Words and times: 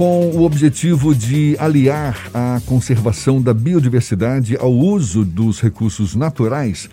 com 0.00 0.30
o 0.30 0.44
objetivo 0.44 1.14
de 1.14 1.54
aliar 1.58 2.30
a 2.32 2.58
conservação 2.64 3.42
da 3.42 3.52
biodiversidade 3.52 4.56
ao 4.56 4.72
uso 4.72 5.26
dos 5.26 5.60
recursos 5.60 6.16
naturais, 6.16 6.88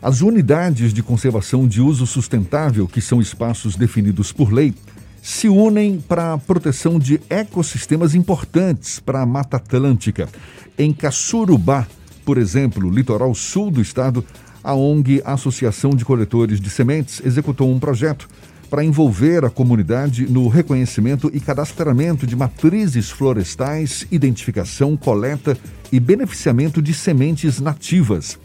as 0.00 0.20
unidades 0.20 0.94
de 0.94 1.02
conservação 1.02 1.66
de 1.66 1.80
uso 1.80 2.06
sustentável, 2.06 2.86
que 2.86 3.00
são 3.00 3.20
espaços 3.20 3.74
definidos 3.74 4.30
por 4.30 4.52
lei, 4.52 4.72
se 5.20 5.48
unem 5.48 5.98
para 5.98 6.34
a 6.34 6.38
proteção 6.38 7.00
de 7.00 7.20
ecossistemas 7.28 8.14
importantes 8.14 9.00
para 9.00 9.22
a 9.22 9.26
Mata 9.26 9.56
Atlântica. 9.56 10.28
Em 10.78 10.92
Caçurubá, 10.92 11.84
por 12.24 12.38
exemplo, 12.38 12.88
litoral 12.88 13.34
sul 13.34 13.72
do 13.72 13.82
estado, 13.82 14.24
a 14.62 14.72
ONG 14.72 15.20
Associação 15.24 15.90
de 15.90 16.04
Coletores 16.04 16.60
de 16.60 16.70
Sementes 16.70 17.20
executou 17.24 17.68
um 17.68 17.80
projeto 17.80 18.28
para 18.72 18.82
envolver 18.82 19.44
a 19.44 19.50
comunidade 19.50 20.24
no 20.32 20.48
reconhecimento 20.48 21.30
e 21.34 21.38
cadastramento 21.38 22.26
de 22.26 22.34
matrizes 22.34 23.10
florestais, 23.10 24.06
identificação, 24.10 24.96
coleta 24.96 25.58
e 25.92 26.00
beneficiamento 26.00 26.80
de 26.80 26.94
sementes 26.94 27.60
nativas. 27.60 28.40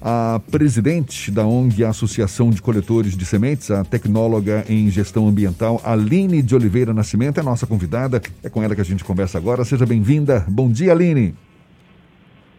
A 0.00 0.40
presidente 0.50 1.30
da 1.30 1.46
ONG 1.46 1.84
Associação 1.84 2.48
de 2.48 2.62
Coletores 2.62 3.14
de 3.14 3.26
Sementes, 3.26 3.70
a 3.70 3.84
tecnóloga 3.84 4.64
em 4.70 4.88
gestão 4.88 5.28
ambiental, 5.28 5.82
Aline 5.84 6.40
de 6.40 6.54
Oliveira 6.54 6.94
Nascimento, 6.94 7.38
é 7.38 7.42
nossa 7.42 7.66
convidada. 7.66 8.22
É 8.42 8.48
com 8.48 8.62
ela 8.62 8.74
que 8.74 8.80
a 8.80 8.84
gente 8.84 9.04
conversa 9.04 9.36
agora. 9.36 9.66
Seja 9.66 9.84
bem-vinda. 9.84 10.46
Bom 10.48 10.70
dia, 10.70 10.92
Aline. 10.92 11.34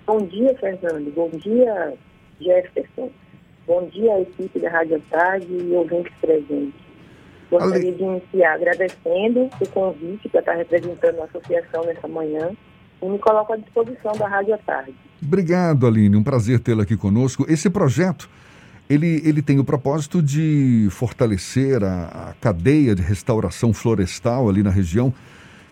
Bom 0.06 0.28
dia, 0.28 0.56
Fernando. 0.60 1.12
Bom 1.16 1.32
dia, 1.40 1.96
Jefferson. 2.40 3.10
Bom 3.66 3.88
dia 3.88 4.22
equipe 4.22 4.60
da 4.60 4.70
Rádio 4.70 5.02
Tarde 5.10 5.48
e 5.50 5.74
ouvintes 5.74 6.14
presentes. 6.22 6.89
Gostaria 7.50 7.92
de 7.92 8.04
iniciar 8.04 8.54
agradecendo 8.54 9.50
o 9.60 9.70
convite 9.70 10.30
para 10.30 10.40
estar 10.40 10.54
representando 10.54 11.20
a 11.22 11.26
associação 11.26 11.84
nessa 11.86 12.08
manhã 12.08 12.52
e 13.02 13.10
me 13.10 13.18
coloco 13.18 13.54
à 13.54 13.58
disposição 13.58 14.12
da 14.14 14.28
Rádio 14.28 14.54
à 14.54 14.58
Tarde. 14.58 14.94
Obrigado, 15.22 15.88
Aline. 15.88 16.16
Um 16.16 16.24
prazer 16.24 16.60
tê-la 16.60 16.84
aqui 16.84 16.96
conosco. 16.96 17.46
Esse 17.50 17.70
projeto, 17.70 18.30
ele, 18.90 19.22
ele 19.26 19.42
tem 19.42 19.60
o 19.60 19.64
propósito 19.64 20.22
de 20.22 20.88
fortalecer 20.92 21.84
a, 21.84 22.30
a 22.30 22.34
cadeia 22.40 22.94
de 22.94 23.02
restauração 23.02 23.74
florestal 23.74 24.48
ali 24.48 24.62
na 24.62 24.70
região, 24.70 25.14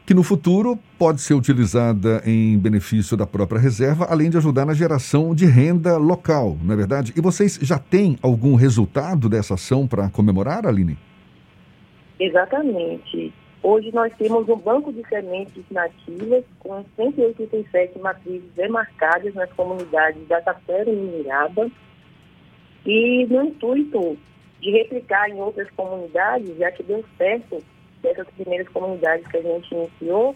que 0.05 0.13
no 0.13 0.23
futuro 0.23 0.79
pode 0.97 1.21
ser 1.21 1.33
utilizada 1.33 2.21
em 2.25 2.57
benefício 2.57 3.15
da 3.17 3.27
própria 3.27 3.59
reserva, 3.59 4.07
além 4.09 4.29
de 4.29 4.37
ajudar 4.37 4.65
na 4.65 4.73
geração 4.73 5.35
de 5.35 5.45
renda 5.45 5.97
local, 5.97 6.57
não 6.63 6.73
é 6.73 6.77
verdade? 6.77 7.13
E 7.15 7.19
vocês 7.19 7.59
já 7.61 7.77
têm 7.77 8.17
algum 8.21 8.55
resultado 8.55 9.27
dessa 9.27 9.55
ação 9.55 9.85
para 9.85 10.09
comemorar, 10.09 10.65
Aline? 10.65 10.97
Exatamente. 12.19 13.33
Hoje 13.61 13.91
nós 13.93 14.13
temos 14.17 14.47
um 14.47 14.55
banco 14.55 14.93
de 14.93 15.07
sementes 15.07 15.63
nativas 15.69 16.43
com 16.59 16.83
187 16.95 17.99
matrizes 17.99 18.49
demarcadas 18.55 19.33
nas 19.33 19.51
comunidades 19.53 20.27
da 20.27 20.41
Tapera 20.41 20.89
e 20.89 20.95
Miniraba. 20.95 21.69
E 22.85 23.25
no 23.29 23.43
intuito 23.43 24.17
de 24.61 24.71
replicar 24.71 25.29
em 25.29 25.39
outras 25.39 25.69
comunidades, 25.71 26.57
já 26.57 26.71
que 26.71 26.83
deu 26.83 27.03
certo 27.17 27.63
dessas 28.01 28.27
primeiras 28.29 28.69
comunidades 28.69 29.27
que 29.27 29.37
a 29.37 29.41
gente 29.41 29.73
iniciou, 29.73 30.35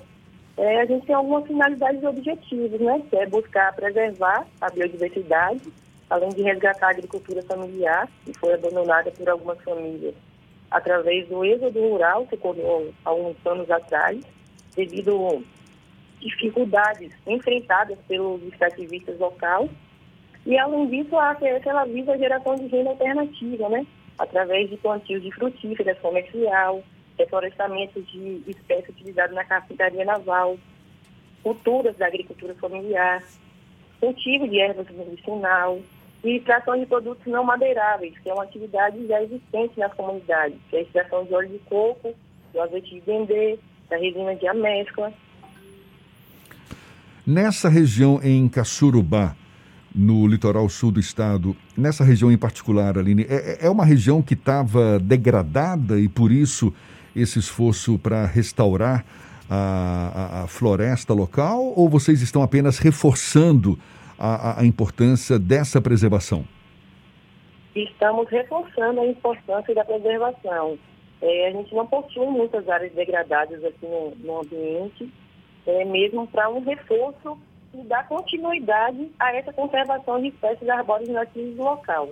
é, 0.57 0.81
a 0.81 0.85
gente 0.85 1.05
tem 1.05 1.15
algumas 1.15 1.47
finalidades 1.47 2.03
e 2.03 2.07
objetivos, 2.07 2.79
né? 2.81 3.01
Que 3.09 3.15
é 3.15 3.25
buscar 3.27 3.73
preservar 3.73 4.45
a 4.59 4.69
biodiversidade, 4.69 5.71
além 6.09 6.29
de 6.29 6.41
resgatar 6.41 6.87
a 6.87 6.91
agricultura 6.91 7.41
familiar, 7.43 8.09
que 8.25 8.37
foi 8.37 8.53
abandonada 8.53 9.09
por 9.11 9.29
algumas 9.29 9.61
famílias 9.63 10.13
através 10.71 11.27
do 11.27 11.43
êxodo 11.43 11.79
rural 11.79 12.25
que 12.25 12.35
ocorreu 12.35 12.93
há 13.05 13.13
uns 13.13 13.35
anos 13.45 13.69
atrás, 13.69 14.19
devido 14.75 15.43
dificuldades 16.19 17.11
enfrentadas 17.27 17.97
pelos 18.07 18.41
extrativistas 18.43 19.19
locais. 19.19 19.69
E, 20.45 20.57
além 20.57 20.87
disso, 20.87 21.15
a 21.17 21.31
ACS 21.31 21.65
ela 21.65 21.85
visa 21.85 22.13
a 22.13 22.17
geração 22.17 22.55
de 22.55 22.67
renda 22.67 22.91
alternativa, 22.91 23.69
né? 23.69 23.85
através 24.17 24.69
de 24.69 24.77
plantios 24.77 25.21
de 25.23 25.31
frutíferas 25.31 25.97
comercial, 25.99 26.83
reflorestamento 27.17 28.01
de 28.03 28.43
espécies 28.47 28.89
utilizadas 28.89 29.35
na 29.35 29.43
carpintaria 29.43 30.05
naval, 30.05 30.57
culturas 31.43 31.95
da 31.97 32.05
agricultura 32.05 32.53
familiar, 32.55 33.23
cultivo 33.99 34.47
de 34.47 34.59
ervas 34.59 34.89
medicinal, 34.91 35.79
e 36.23 36.37
extração 36.37 36.77
de 36.77 36.85
produtos 36.85 37.25
não 37.25 37.43
madeiráveis, 37.43 38.13
que 38.19 38.29
é 38.29 38.33
uma 38.33 38.43
atividade 38.43 39.07
já 39.07 39.21
existente 39.23 39.79
nas 39.79 39.93
comunidades, 39.93 40.57
que 40.69 40.75
é 40.75 40.79
a 40.79 40.81
extração 40.83 41.25
de 41.25 41.33
óleo 41.33 41.49
de 41.49 41.59
coco, 41.59 42.13
do 42.53 42.61
azeite 42.61 42.95
de 42.95 43.01
dendê, 43.01 43.57
da 43.89 43.97
resina 43.97 44.35
de 44.35 44.47
amêscola. 44.47 45.11
Nessa 47.25 47.69
região 47.69 48.19
em 48.23 48.47
Caçurubá, 48.47 49.35
no 49.93 50.27
litoral 50.27 50.69
sul 50.69 50.91
do 50.91 50.99
estado, 50.99 51.55
nessa 51.77 52.03
região 52.03 52.31
em 52.31 52.37
particular, 52.37 52.97
Aline, 52.97 53.25
é, 53.27 53.65
é 53.65 53.69
uma 53.69 53.85
região 53.85 54.21
que 54.21 54.33
estava 54.33 54.99
degradada 54.99 55.99
e 55.99 56.07
por 56.07 56.31
isso 56.31 56.73
esse 57.15 57.39
esforço 57.39 57.99
para 57.99 58.25
restaurar 58.25 59.05
a, 59.49 60.39
a, 60.39 60.43
a 60.43 60.47
floresta 60.47 61.13
local 61.13 61.73
ou 61.75 61.89
vocês 61.89 62.21
estão 62.21 62.41
apenas 62.41 62.77
reforçando 62.77 63.77
a, 64.21 64.61
a 64.61 64.65
importância 64.65 65.39
dessa 65.39 65.81
preservação? 65.81 66.45
Estamos 67.75 68.29
reforçando 68.29 69.01
a 69.01 69.07
importância 69.07 69.73
da 69.73 69.83
preservação. 69.83 70.77
É, 71.21 71.47
a 71.47 71.51
gente 71.51 71.73
não 71.73 71.87
possui 71.87 72.27
muitas 72.27 72.67
áreas 72.69 72.93
degradadas 72.93 73.63
aqui 73.63 73.85
no, 73.85 74.13
no 74.23 74.41
ambiente, 74.41 75.11
é, 75.65 75.85
mesmo 75.85 76.27
para 76.27 76.49
um 76.49 76.63
reforço 76.63 77.37
e 77.73 77.83
dar 77.83 78.07
continuidade 78.07 79.09
a 79.19 79.35
essa 79.35 79.51
conservação 79.53 80.21
de 80.21 80.27
espécies 80.27 80.69
arbóreas 80.69 81.09
nativas 81.09 81.55
do 81.55 81.63
local. 81.63 82.09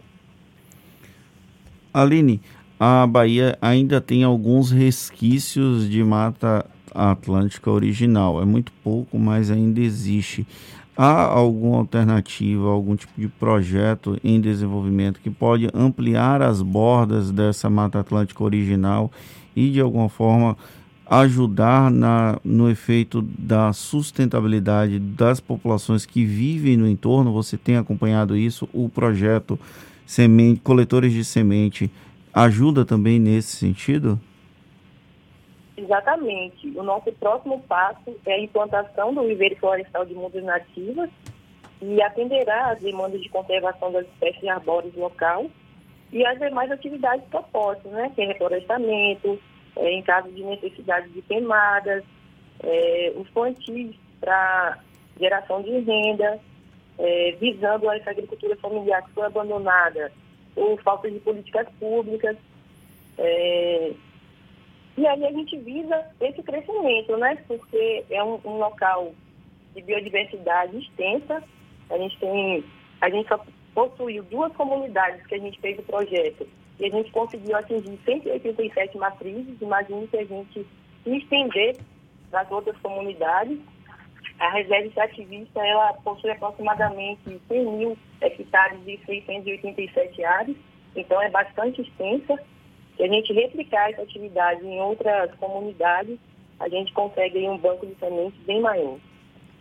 Aline, 1.94 2.42
a 2.80 3.06
Bahia 3.06 3.58
ainda 3.62 4.00
tem 4.00 4.24
alguns 4.24 4.72
resquícios 4.72 5.90
de 5.90 6.04
mata 6.04 6.66
atlântica 6.94 7.70
original. 7.70 8.42
É 8.42 8.46
muito 8.46 8.72
pouco, 8.84 9.20
mas 9.20 9.52
ainda 9.52 9.80
existe. 9.80 10.48
Há 11.02 11.24
alguma 11.24 11.78
alternativa, 11.78 12.68
algum 12.68 12.94
tipo 12.94 13.14
de 13.18 13.30
projeto 13.30 14.20
em 14.22 14.42
desenvolvimento 14.42 15.22
que 15.22 15.30
pode 15.30 15.70
ampliar 15.74 16.42
as 16.42 16.62
bordas 16.62 17.32
dessa 17.32 17.70
Mata 17.70 18.02
Atlântica 18.02 18.44
original 18.44 19.10
e, 19.56 19.70
de 19.70 19.80
alguma 19.80 20.10
forma, 20.10 20.58
ajudar 21.10 21.90
na, 21.90 22.38
no 22.44 22.70
efeito 22.70 23.22
da 23.22 23.72
sustentabilidade 23.72 25.00
das 25.00 25.40
populações 25.40 26.06
que 26.06 26.26
vivem 26.26 26.76
no 26.76 26.86
entorno? 26.86 27.32
Você 27.32 27.56
tem 27.56 27.78
acompanhado 27.78 28.36
isso? 28.36 28.68
O 28.74 28.90
projeto 28.90 29.58
semente, 30.06 30.60
Coletores 30.60 31.14
de 31.14 31.24
Semente 31.24 31.90
ajuda 32.34 32.84
também 32.84 33.22
nesse 33.22 33.56
sentido? 33.56 34.20
Exatamente. 35.90 36.68
O 36.78 36.84
nosso 36.84 37.12
próximo 37.14 37.60
passo 37.62 38.16
é 38.24 38.34
a 38.34 38.40
implantação 38.40 39.12
do 39.12 39.24
viveiro 39.24 39.56
florestal 39.56 40.06
de 40.06 40.14
mudas 40.14 40.44
nativas 40.44 41.10
e 41.82 42.00
atenderá 42.04 42.70
às 42.70 42.80
demandas 42.80 43.20
de 43.20 43.30
conservação 43.30 43.92
das 43.92 44.06
espécies 44.06 44.48
arbóreas 44.48 44.94
local 44.94 45.48
e 46.12 46.24
as 46.24 46.38
demais 46.38 46.70
atividades 46.70 47.26
propostas, 47.30 47.92
né? 47.92 48.12
Que 48.14 48.22
é 48.22 48.28
reflorestamento, 48.28 49.40
é, 49.78 49.92
em 49.92 50.04
caso 50.04 50.30
de 50.30 50.44
necessidade 50.44 51.10
de 51.10 51.24
queimadas, 51.24 52.04
é, 52.60 53.12
os 53.16 53.28
plantios 53.30 53.96
para 54.20 54.78
geração 55.20 55.64
de 55.64 55.72
renda, 55.80 56.40
é, 57.00 57.36
visando 57.40 57.90
essa 57.90 58.12
agricultura 58.12 58.56
familiar 58.58 59.04
que 59.06 59.14
foi 59.14 59.26
abandonada 59.26 60.12
por 60.54 60.80
falta 60.84 61.10
de 61.10 61.20
políticas 61.20 61.68
públicas. 61.80 62.38
É, 63.18 63.92
e 64.98 65.08
aí 65.08 65.26
a 65.26 65.32
gente 65.32 65.58
visa 65.60 66.06
esse 66.20 66.44
crescimento, 66.44 67.16
né? 67.18 67.38
Porque 67.48 68.04
é 68.10 68.24
um, 68.24 68.40
um 68.44 68.58
local 68.58 69.14
de 69.74 69.82
biodiversidade 69.82 70.78
extensa. 70.78 71.44
A 71.90 71.98
gente 71.98 72.18
tem, 72.20 72.64
a 73.02 73.10
gente 73.10 73.28
só 73.28 73.40
possuiu 73.74 74.24
duas 74.24 74.52
comunidades 74.54 75.26
que 75.28 75.36
a 75.36 75.40
gente 75.40 75.60
fez 75.60 75.80
o 75.80 75.84
projeto 75.84 76.48
e 76.80 76.86
a 76.86 76.90
gente 76.90 77.12
conseguiu 77.12 77.56
atingir 77.56 77.98
187 78.06 78.98
matrizes. 78.98 79.62
Imagine 79.62 80.08
que 80.08 80.18
a 80.18 80.26
gente 80.26 80.66
se 81.04 81.18
estender 81.18 81.78
nas 82.32 82.50
outras 82.52 82.78
comunidades. 82.78 83.60
A 84.40 84.50
reserva 84.52 84.88
extrativista, 84.88 85.60
ela 85.66 85.94
possui 85.96 86.32
aproximadamente 86.32 87.42
100 87.48 87.66
mil 87.78 87.98
hectares 88.22 88.84
de 88.86 88.98
687 89.06 90.24
áreas, 90.24 90.58
então 90.96 91.22
é 91.22 91.30
bastante 91.30 91.82
extensa. 91.82 92.42
Se 93.00 93.06
a 93.06 93.08
gente 93.08 93.32
replicar 93.32 93.90
essa 93.92 94.02
atividade 94.02 94.62
em 94.66 94.78
outras 94.82 95.34
comunidades, 95.36 96.18
a 96.60 96.68
gente 96.68 96.92
consegue 96.92 97.48
um 97.48 97.58
banco 97.58 97.88
de 97.88 97.96
sementes 97.98 98.38
bem 98.46 98.60
maior. 98.60 98.98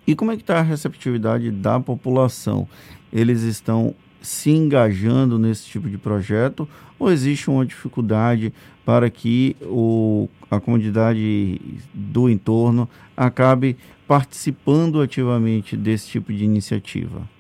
E 0.05 0.17
como 0.17 0.33
é 0.33 0.35
que 0.35 0.43
está 0.43 0.59
a 0.59 0.63
receptividade 0.63 1.53
da 1.53 1.79
população? 1.79 2.67
Eles 3.13 3.43
estão 3.43 3.95
se 4.21 4.51
engajando 4.51 5.39
nesse 5.39 5.67
tipo 5.67 5.89
de 5.89 5.97
projeto 5.97 6.69
ou 6.99 7.13
existe 7.13 7.49
uma 7.49 7.65
dificuldade 7.65 8.53
para 8.85 9.09
que 9.09 9.55
o, 9.63 10.29
a 10.51 10.59
comunidade 10.59 11.61
do 11.95 12.29
entorno 12.29 12.91
acabe 13.17 13.77
participando 14.09 15.01
ativamente 15.01 15.77
desse 15.77 16.09
tipo 16.09 16.33
de 16.33 16.43
iniciativa? 16.43 17.38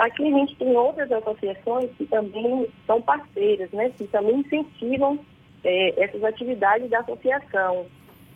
Aqui 0.00 0.26
a 0.26 0.30
gente 0.30 0.56
tem 0.56 0.74
outras 0.74 1.12
associações 1.12 1.90
que 1.98 2.06
também 2.06 2.66
são 2.86 3.02
parceiras, 3.02 3.70
né, 3.70 3.90
que 3.90 4.06
também 4.06 4.40
incentivam 4.40 5.18
é, 5.62 6.02
essas 6.02 6.24
atividades 6.24 6.88
da 6.88 7.00
associação. 7.00 7.84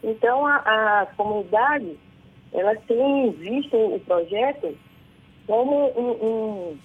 Então, 0.02 0.46
a, 0.46 0.56
a 0.56 1.06
comunidade, 1.16 1.98
ela 2.52 2.76
tem 2.76 3.30
visto 3.30 3.74
o 3.78 3.98
projeto 4.00 4.76
como 5.46 5.90
um, 5.98 6.10
um 6.10 6.78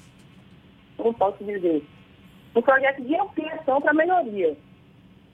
como 0.96 1.14
posso 1.14 1.44
dizer, 1.44 1.84
um 2.56 2.62
projeto 2.62 3.02
de 3.02 3.18
ampliação 3.18 3.82
para 3.82 3.94
melhoria. 3.94 4.56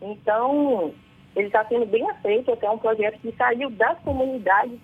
Então, 0.01 0.92
ele 1.36 1.45
está 1.45 1.63
sendo 1.65 1.86
bem 1.86 2.09
aceito, 2.09 2.51
até 2.51 2.68
um 2.68 2.80
projeto 2.80 3.19
que 3.19 3.31
saiu 3.33 3.69
das 3.69 4.00
comunidades 4.00 4.80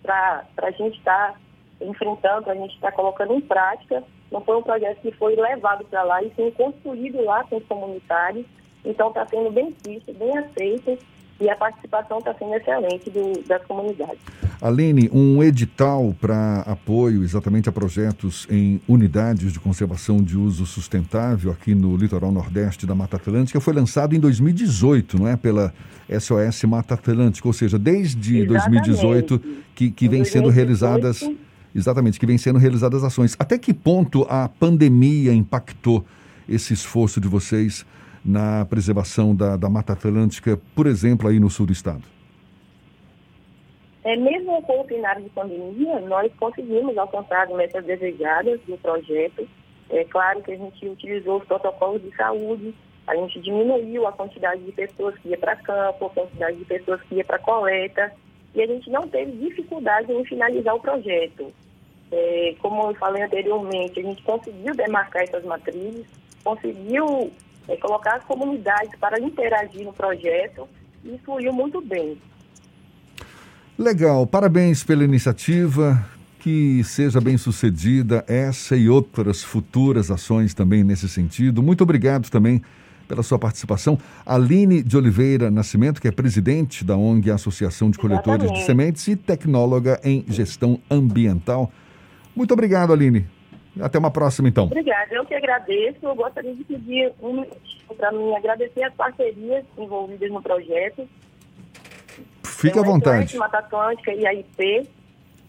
para 0.00 0.46
a 0.58 0.70
gente 0.70 0.96
estar 0.98 1.32
tá 1.32 1.47
enfrentando, 1.80 2.50
a 2.50 2.54
gente 2.54 2.74
estar 2.74 2.90
tá 2.90 2.96
colocando 2.96 3.34
em 3.34 3.40
prática. 3.40 4.02
Não 4.30 4.40
foi 4.40 4.56
um 4.56 4.62
projeto 4.62 5.00
que 5.00 5.12
foi 5.12 5.34
levado 5.36 5.84
para 5.86 6.02
lá, 6.02 6.22
e 6.22 6.30
sim 6.34 6.50
construído 6.52 7.22
lá 7.24 7.44
com 7.44 7.56
os 7.56 7.64
comunitários. 7.64 8.46
Então, 8.84 9.08
está 9.08 9.26
sendo 9.26 9.50
bem 9.50 9.74
visto, 9.84 10.12
bem 10.14 10.36
aceito 10.38 10.98
e 11.40 11.48
a 11.48 11.56
participação 11.56 12.18
está 12.18 12.34
sendo 12.34 12.54
excelente 12.54 13.10
do, 13.10 13.42
das 13.46 13.64
comunidades. 13.64 14.18
Aline, 14.60 15.08
um 15.12 15.40
edital 15.42 16.14
para 16.20 16.62
apoio 16.62 17.22
exatamente 17.22 17.68
a 17.68 17.72
projetos 17.72 18.46
em 18.50 18.80
unidades 18.88 19.52
de 19.52 19.60
conservação 19.60 20.20
de 20.20 20.36
uso 20.36 20.66
sustentável 20.66 21.52
aqui 21.52 21.76
no 21.76 21.96
litoral 21.96 22.32
nordeste 22.32 22.86
da 22.86 22.94
Mata 22.94 23.16
Atlântica 23.16 23.60
foi 23.60 23.72
lançado 23.72 24.16
em 24.16 24.20
2018, 24.20 25.16
não 25.16 25.28
é? 25.28 25.36
Pela 25.36 25.72
SOS 26.10 26.64
Mata 26.64 26.94
Atlântica, 26.94 27.46
ou 27.46 27.52
seja, 27.52 27.78
desde 27.78 28.38
exatamente. 28.38 28.82
2018 28.82 29.38
que, 29.76 29.90
que 29.92 30.08
vem 30.08 30.22
2018. 30.22 30.32
sendo 30.32 30.48
realizadas. 30.48 31.30
Exatamente, 31.78 32.18
que 32.18 32.26
vem 32.26 32.36
sendo 32.36 32.58
realizadas 32.58 33.04
ações. 33.04 33.36
Até 33.38 33.58
que 33.58 33.72
ponto 33.72 34.26
a 34.28 34.48
pandemia 34.48 35.32
impactou 35.32 36.04
esse 36.48 36.72
esforço 36.72 37.20
de 37.20 37.28
vocês 37.28 37.86
na 38.24 38.64
preservação 38.64 39.34
da, 39.34 39.56
da 39.56 39.68
Mata 39.68 39.92
Atlântica, 39.92 40.60
por 40.74 40.86
exemplo, 40.86 41.28
aí 41.28 41.38
no 41.38 41.48
sul 41.48 41.66
do 41.66 41.72
estado? 41.72 42.02
É, 44.04 44.16
mesmo 44.16 44.62
com 44.62 44.80
o 44.80 44.86
cenário 44.86 45.22
de 45.22 45.30
pandemia, 45.30 46.00
nós 46.00 46.32
conseguimos 46.38 46.96
alcançar 46.96 47.44
as 47.44 47.54
metas 47.54 47.84
desejadas 47.84 48.60
do 48.66 48.76
projeto. 48.78 49.46
É 49.90 50.04
claro 50.04 50.42
que 50.42 50.52
a 50.52 50.56
gente 50.56 50.88
utilizou 50.88 51.38
os 51.38 51.44
protocolos 51.44 52.02
de 52.02 52.14
saúde, 52.16 52.74
a 53.06 53.16
gente 53.16 53.40
diminuiu 53.40 54.06
a 54.06 54.12
quantidade 54.12 54.62
de 54.62 54.72
pessoas 54.72 55.16
que 55.18 55.28
ia 55.28 55.38
para 55.38 55.56
campo, 55.56 56.06
a 56.06 56.10
quantidade 56.10 56.56
de 56.56 56.64
pessoas 56.64 57.00
que 57.02 57.16
ia 57.16 57.24
para 57.24 57.38
coleta, 57.38 58.12
e 58.54 58.62
a 58.62 58.66
gente 58.66 58.90
não 58.90 59.08
teve 59.08 59.32
dificuldade 59.32 60.12
em 60.12 60.24
finalizar 60.24 60.74
o 60.74 60.80
projeto. 60.80 61.52
É, 62.10 62.54
como 62.60 62.90
eu 62.90 62.94
falei 62.94 63.22
anteriormente, 63.22 64.00
a 64.00 64.02
gente 64.02 64.22
conseguiu 64.22 64.74
demarcar 64.74 65.22
essas 65.22 65.44
matrizes, 65.44 66.06
conseguiu 66.42 67.30
é, 67.68 67.76
colocar 67.76 68.16
as 68.16 68.24
comunidades 68.24 68.98
para 68.98 69.20
interagir 69.20 69.84
no 69.84 69.92
projeto 69.92 70.68
e 71.04 71.18
fluiu 71.18 71.52
muito 71.52 71.80
bem. 71.80 72.18
Legal, 73.78 74.26
parabéns 74.26 74.82
pela 74.82 75.04
iniciativa. 75.04 76.04
Que 76.40 76.84
seja 76.84 77.20
bem 77.20 77.36
sucedida 77.36 78.24
essa 78.28 78.76
e 78.76 78.88
outras 78.88 79.42
futuras 79.42 80.08
ações 80.08 80.54
também 80.54 80.84
nesse 80.84 81.08
sentido. 81.08 81.62
Muito 81.64 81.82
obrigado 81.82 82.30
também 82.30 82.62
pela 83.08 83.24
sua 83.24 83.38
participação. 83.38 83.98
Aline 84.24 84.82
de 84.82 84.96
Oliveira 84.96 85.50
Nascimento, 85.50 86.00
que 86.00 86.06
é 86.06 86.12
presidente 86.12 86.84
da 86.84 86.96
ONG 86.96 87.30
Associação 87.30 87.90
de 87.90 87.98
Coletores 87.98 88.44
Exatamente. 88.44 88.60
de 88.60 88.66
Sementes 88.66 89.08
e 89.08 89.16
tecnóloga 89.16 90.00
em 90.04 90.24
gestão 90.28 90.78
ambiental. 90.88 91.72
Muito 92.38 92.54
obrigado, 92.54 92.92
Aline. 92.92 93.26
Até 93.80 93.98
uma 93.98 94.12
próxima, 94.12 94.48
então. 94.48 94.66
Obrigada, 94.66 95.12
eu 95.12 95.26
que 95.26 95.34
agradeço. 95.34 95.98
Eu 96.00 96.14
gostaria 96.14 96.54
de 96.54 96.62
pedir 96.62 97.12
um 97.20 97.32
minuto 97.32 97.56
para 97.96 98.12
mim 98.12 98.32
agradecer 98.36 98.84
as 98.84 98.94
parcerias 98.94 99.64
envolvidas 99.76 100.30
no 100.30 100.40
projeto. 100.40 101.08
Fique 102.44 102.78
à 102.78 102.82
vontade. 102.82 103.36
Mata 103.36 103.58
Atlântica 103.58 104.14
e 104.14 104.24
a 104.24 104.32
IP, 104.32 104.88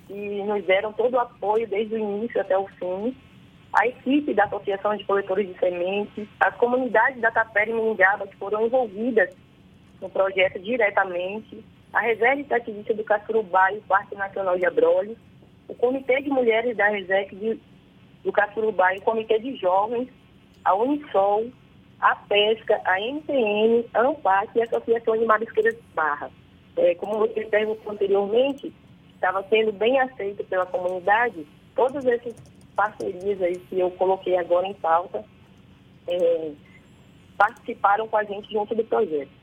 que 0.07 0.43
nos 0.43 0.65
deram 0.65 0.91
todo 0.93 1.13
o 1.13 1.19
apoio 1.19 1.67
desde 1.67 1.93
o 1.93 1.99
início 1.99 2.41
até 2.41 2.57
o 2.57 2.65
fim. 2.79 3.15
A 3.71 3.85
equipe 3.85 4.33
da 4.33 4.45
Associação 4.45 4.97
de 4.97 5.03
Coletores 5.03 5.47
de 5.47 5.59
Sementes, 5.59 6.27
as 6.39 6.55
comunidades 6.55 7.21
da 7.21 7.29
Tapera 7.29 7.69
e 7.69 7.73
Miningaba 7.73 8.25
que 8.25 8.35
foram 8.37 8.65
envolvidas 8.65 9.29
no 10.01 10.09
projeto 10.09 10.57
diretamente, 10.57 11.63
a 11.93 11.99
Reserva 11.99 12.41
Estativista 12.41 12.95
do 12.95 13.03
Casturubá 13.03 13.71
e 13.73 13.77
o 13.77 13.81
Parque 13.83 14.15
Nacional 14.15 14.57
de 14.57 14.65
Abrolhos, 14.65 15.28
o 15.69 15.75
Comitê 15.75 16.21
de 16.21 16.29
Mulheres 16.29 16.75
da 16.75 16.89
Reserva 16.89 17.35
de 17.35 17.59
do 18.23 18.33
Caturubá 18.33 18.93
e 18.93 18.97
o 18.97 19.01
Comitê 19.01 19.39
de 19.39 19.55
Jovens, 19.55 20.09
a 20.65 20.75
Unisol, 20.75 21.47
a 22.01 22.15
Pesca, 22.15 22.81
a 22.83 22.99
MTN, 22.99 23.85
a 23.93 24.01
AMPAC 24.01 24.57
e 24.57 24.61
a 24.61 24.65
Associação 24.65 25.17
de 25.17 25.25
Marisqueiras 25.25 25.75
Barra. 25.95 26.29
É, 26.75 26.95
como 26.95 27.17
você 27.17 27.45
perguntou 27.45 27.93
anteriormente, 27.93 28.73
estava 29.13 29.41
sendo 29.43 29.71
bem 29.71 29.99
aceito 29.99 30.43
pela 30.45 30.65
comunidade, 30.65 31.45
todas 31.75 32.05
essas 32.05 32.33
parcerias 32.75 33.41
aí 33.41 33.57
que 33.57 33.79
eu 33.79 33.91
coloquei 33.91 34.37
agora 34.37 34.67
em 34.67 34.73
pauta 34.73 35.23
é, 36.07 36.51
participaram 37.37 38.07
com 38.07 38.17
a 38.17 38.23
gente 38.23 38.51
junto 38.51 38.75
do 38.75 38.83
projeto. 38.83 39.38